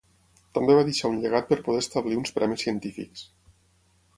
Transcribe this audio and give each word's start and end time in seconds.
També 0.57 0.77
va 0.77 0.85
deixar 0.87 1.11
un 1.11 1.19
llegat 1.25 1.51
per 1.51 1.59
poder 1.67 1.83
establir 1.85 2.17
uns 2.23 2.33
premis 2.39 2.67
científics. 2.67 3.23